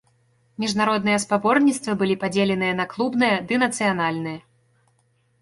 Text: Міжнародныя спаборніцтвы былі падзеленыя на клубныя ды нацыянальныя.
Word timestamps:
Міжнародныя 0.61 1.17
спаборніцтвы 1.25 1.91
былі 1.99 2.15
падзеленыя 2.23 2.73
на 2.81 2.85
клубныя 2.95 3.35
ды 3.53 3.61
нацыянальныя. 3.67 4.39